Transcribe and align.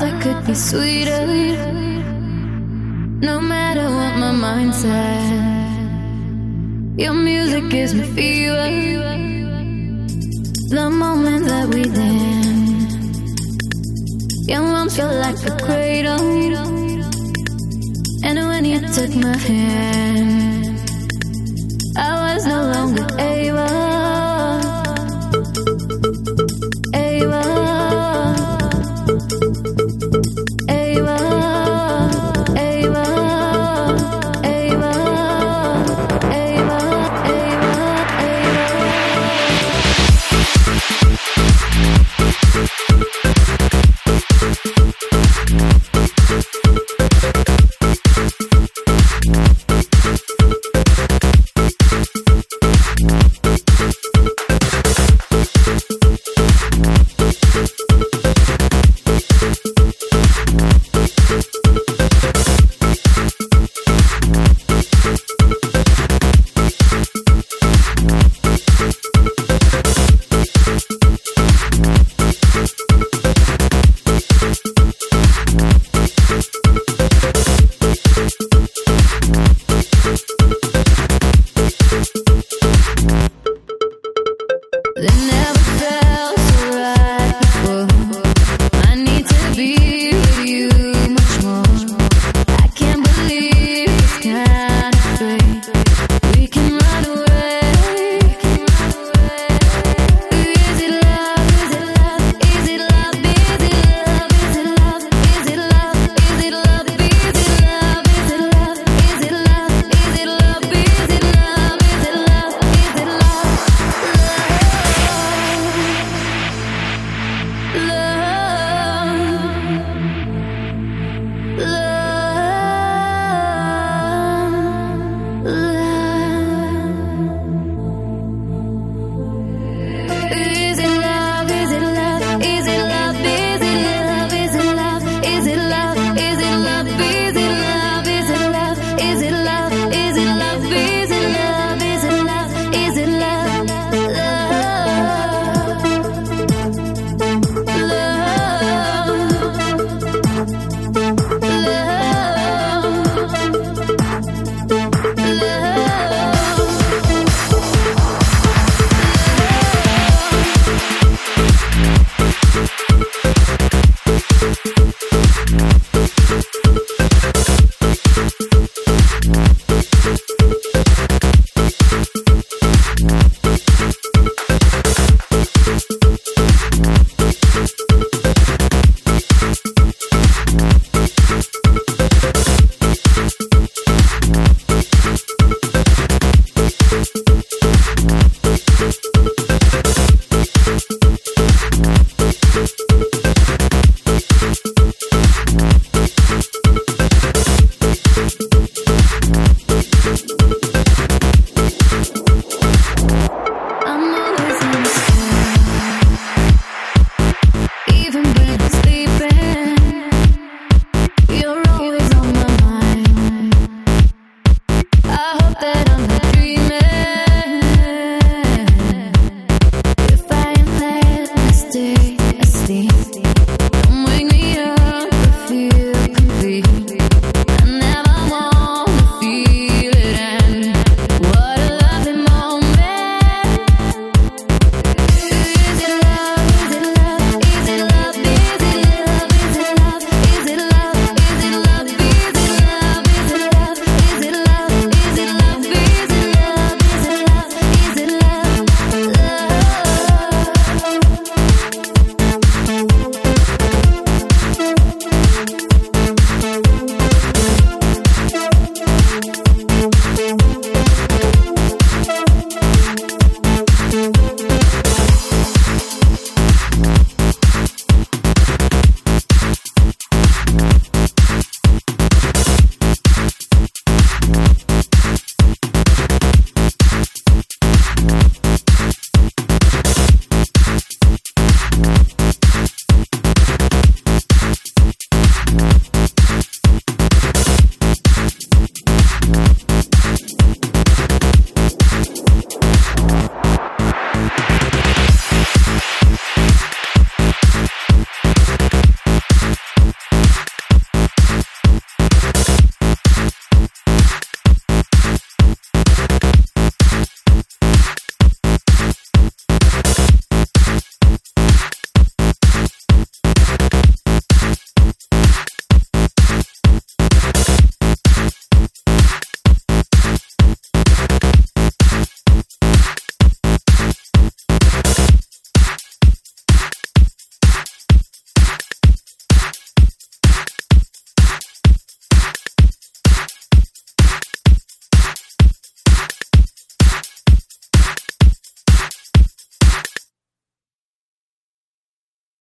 That 0.00 0.22
could 0.22 0.46
be 0.46 0.54
sweeter. 0.54 1.26
No 3.20 3.38
matter 3.38 3.84
what 3.84 4.16
my 4.16 4.32
mind 4.32 4.74
says, 4.74 5.76
your 6.96 7.12
music 7.12 7.68
gives 7.68 7.92
me 7.94 8.04
fever. 8.16 8.70
The 10.70 10.88
moment 10.88 11.44
that 11.48 11.66
we 11.74 11.82
dance, 11.82 12.94
your 14.48 14.62
arms 14.62 14.96
feel 14.96 15.12
like 15.26 15.36
a 15.46 15.50
cradle. 15.64 16.18
And 18.24 18.38
when 18.48 18.64
you 18.64 18.80
took 18.80 19.14
my 19.16 19.36
hand, 19.36 20.80
I 21.98 22.34
was 22.34 22.46
no 22.46 22.70
longer. 22.72 23.06
Able. 23.18 23.99